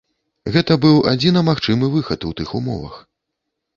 [0.55, 2.95] Гэта быў адзіна магчымы выхад у тых умовах.